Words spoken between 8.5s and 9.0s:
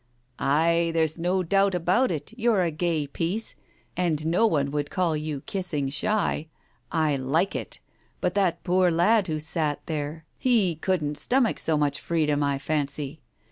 poor